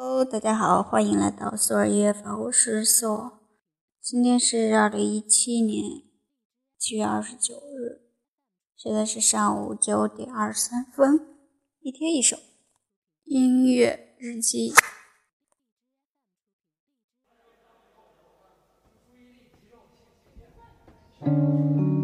[0.00, 3.40] Hello，大家好，欢迎来到索尔音乐房，我是索。
[4.00, 6.04] 今天是二零一七年
[6.78, 8.06] 七月二十九日，
[8.76, 11.26] 现在是上午九点二十三分。
[11.80, 12.36] 一天一首
[13.24, 14.72] 音乐日记。
[21.26, 21.97] you